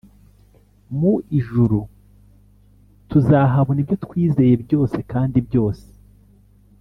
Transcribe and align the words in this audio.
Mui 0.97 1.39
juru 1.49 1.79
tuzahabona 3.09 3.79
ibyo 3.83 3.95
twizeye 4.05 4.53
byose 4.63 4.97
kandi 5.11 5.37
byose 5.47 5.87